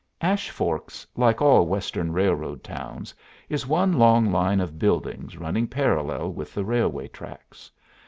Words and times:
Ash 0.21 0.49
Forks, 0.49 1.05
like 1.15 1.43
all 1.43 1.67
Western 1.67 2.11
railroad 2.11 2.63
towns, 2.63 3.13
is 3.49 3.67
one 3.67 3.93
long 3.99 4.31
line 4.31 4.59
of 4.59 4.79
buildings 4.79 5.37
running 5.37 5.67
parallel 5.67 6.33
with 6.33 6.55
the 6.55 6.65
railway 6.65 7.07
tracks. 7.07 7.69